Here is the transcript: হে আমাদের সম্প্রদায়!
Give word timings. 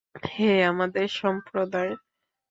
হে 0.27 0.51
আমাদের 0.63 1.07
সম্প্রদায়! 1.19 1.91